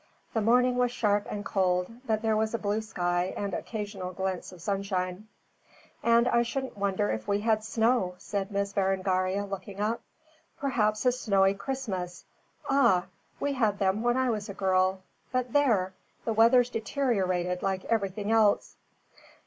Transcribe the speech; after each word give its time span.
The 0.33 0.41
morning 0.41 0.77
was 0.77 0.91
sharp 0.91 1.27
and 1.29 1.45
cold, 1.45 1.87
but 2.07 2.23
there 2.23 2.35
was 2.35 2.55
a 2.55 2.57
blue 2.57 2.81
sky 2.81 3.35
and 3.37 3.53
occasional 3.53 4.13
glints 4.13 4.51
of 4.51 4.59
sunshine. 4.59 5.27
"And 6.01 6.27
I 6.27 6.41
shouldn't 6.41 6.75
wonder 6.75 7.11
if 7.11 7.27
we 7.27 7.41
had 7.41 7.63
snow," 7.63 8.15
said 8.17 8.49
Miss 8.51 8.73
Berengaria, 8.73 9.45
looking 9.45 9.79
up. 9.79 10.01
"Perhaps 10.59 11.05
a 11.05 11.11
snowy 11.11 11.53
Christmas. 11.53 12.25
Ah, 12.67 13.05
we 13.39 13.53
had 13.53 13.77
them 13.77 14.01
when 14.01 14.17
I 14.17 14.31
was 14.31 14.49
a 14.49 14.55
girl. 14.55 15.01
But 15.31 15.53
there! 15.53 15.93
the 16.25 16.33
weather's 16.33 16.71
deteriorated 16.71 17.61
like 17.61 17.85
everything 17.85 18.31
else." 18.31 18.77